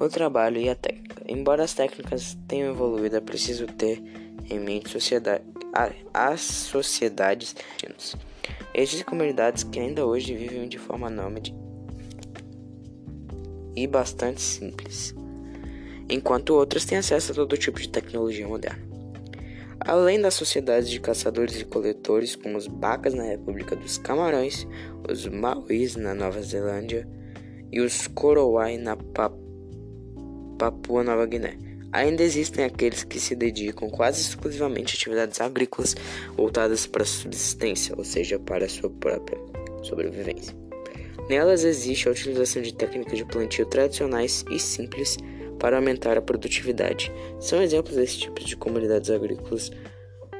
[0.00, 1.22] o trabalho e a técnica.
[1.28, 4.02] Embora as técnicas tenham evoluído, é preciso ter
[4.48, 5.44] em mente sociedade,
[6.12, 7.54] as sociedades.
[8.74, 11.54] Existem comunidades que ainda hoje vivem de forma nômade
[13.76, 15.14] e bastante simples,
[16.08, 18.90] enquanto outras têm acesso a todo tipo de tecnologia moderna.
[19.80, 24.66] Além das sociedades de caçadores e coletores, como os Bacas na República dos Camarões,
[25.08, 27.08] os Maoris na Nova Zelândia
[27.72, 29.32] e os Korowai na pa
[30.60, 31.56] Papua Nova Guiné.
[31.90, 35.96] Ainda existem aqueles que se dedicam quase exclusivamente a atividades agrícolas
[36.36, 39.40] voltadas para a subsistência, ou seja, para a sua própria
[39.82, 40.54] sobrevivência.
[41.30, 45.16] Nelas existe a utilização de técnicas de plantio tradicionais e simples
[45.58, 47.10] para aumentar a produtividade.
[47.40, 49.70] São exemplos desse tipo de comunidades agrícolas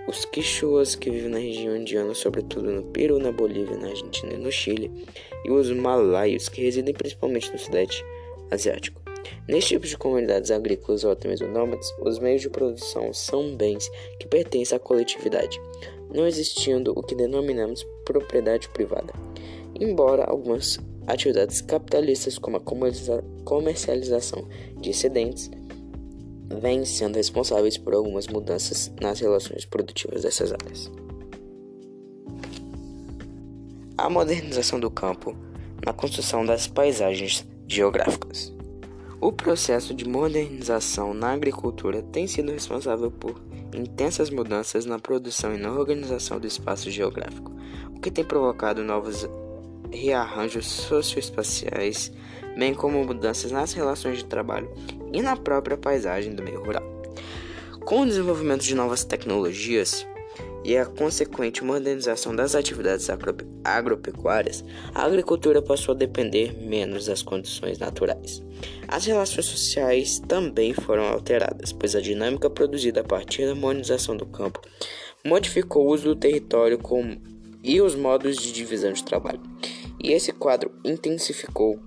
[0.07, 4.39] os quichuas que vivem na região indiana, sobretudo no Peru, na Bolívia, na Argentina e
[4.39, 4.91] no Chile,
[5.47, 8.05] e os malaios que residem principalmente no Sudeste
[8.51, 9.01] Asiático.
[9.49, 13.91] Neste tipo de comunidades agrícolas ou até mesmo nômades, os meios de produção são bens
[14.19, 15.61] que pertencem à coletividade,
[16.13, 19.13] não existindo o que denominamos propriedade privada.
[19.79, 22.61] Embora algumas atividades capitalistas, como a
[23.45, 24.47] comercialização
[24.81, 25.51] de excedentes,
[26.61, 30.91] vêm sendo responsáveis por algumas mudanças nas relações produtivas dessas áreas.
[33.97, 35.37] A modernização do campo
[35.85, 38.53] na construção das paisagens geográficas.
[39.23, 43.39] O processo de modernização na agricultura tem sido responsável por
[43.75, 47.53] intensas mudanças na produção e na organização do espaço geográfico,
[47.95, 49.29] o que tem provocado novos
[49.93, 52.11] rearranjos socioespaciais,
[52.57, 54.71] bem como mudanças nas relações de trabalho
[55.13, 56.83] e na própria paisagem do meio rural.
[57.85, 60.07] Com o desenvolvimento de novas tecnologias
[60.65, 63.09] e a consequente modernização das atividades
[63.65, 68.43] agropecuárias, a agricultura passou a depender menos das condições naturais.
[68.87, 74.27] As relações sociais também foram alteradas, pois a dinâmica produzida a partir da modernização do
[74.27, 74.61] campo
[75.25, 77.17] modificou o uso do território com,
[77.63, 79.41] e os modos de divisão de trabalho
[80.03, 81.79] e esse quadro intensificou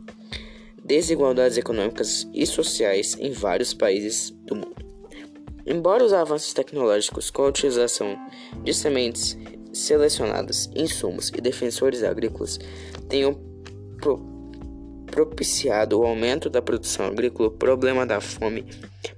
[0.83, 4.82] desigualdades econômicas e sociais em vários países do mundo.
[5.65, 8.17] Embora os avanços tecnológicos com a utilização
[8.63, 9.37] de sementes
[9.71, 12.59] selecionadas, insumos e defensores agrícolas
[13.09, 13.33] tenham
[13.97, 14.33] pro
[15.07, 18.65] propiciado o aumento da produção agrícola, o problema da fome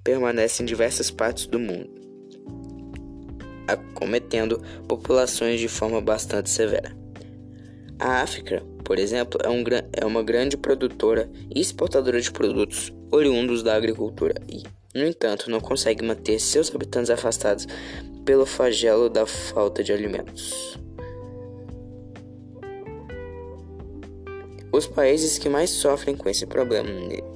[0.03, 1.89] permanece em diversas partes do mundo,
[3.66, 6.94] acometendo populações de forma bastante severa.
[7.97, 13.63] A África por exemplo, é, um, é uma grande produtora e exportadora de produtos oriundos
[13.63, 14.63] da agricultura e,
[14.95, 17.67] no entanto, não consegue manter seus habitantes afastados
[18.23, 20.79] pelo flagelo da falta de alimentos.
[24.72, 26.89] Os países que mais sofrem com esse problema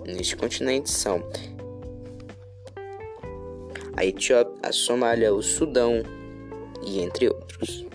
[0.06, 1.22] neste continente são
[3.96, 6.02] a Etiópia, a Somália, o Sudão
[6.86, 7.89] e entre outros.